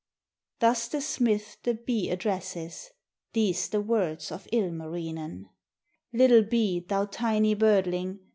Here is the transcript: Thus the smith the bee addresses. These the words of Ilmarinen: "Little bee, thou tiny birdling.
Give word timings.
Thus 0.57 0.87
the 0.87 0.99
smith 0.99 1.57
the 1.61 1.75
bee 1.75 2.09
addresses. 2.09 2.89
These 3.33 3.69
the 3.69 3.81
words 3.81 4.31
of 4.31 4.47
Ilmarinen: 4.51 5.45
"Little 6.11 6.41
bee, 6.41 6.79
thou 6.79 7.05
tiny 7.05 7.53
birdling. 7.53 8.17